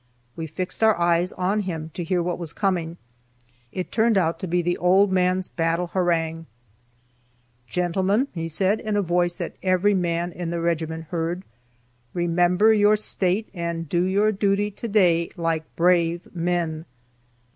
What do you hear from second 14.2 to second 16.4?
duty today like brave